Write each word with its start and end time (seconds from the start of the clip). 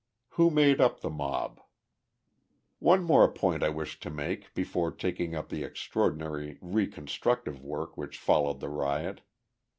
Who 0.29 0.49
Made 0.49 0.81
Up 0.81 1.01
the 1.01 1.11
Mob? 1.11 1.61
One 2.79 3.03
more 3.03 3.31
point 3.31 3.61
I 3.61 3.69
wish 3.69 3.99
to 3.99 4.09
make 4.09 4.51
before 4.55 4.89
taking 4.89 5.35
up 5.35 5.49
the 5.49 5.63
extraordinary 5.63 6.57
reconstructive 6.59 7.61
work 7.63 7.97
which 7.97 8.17
followed 8.17 8.61
the 8.61 8.69
riot. 8.69 9.21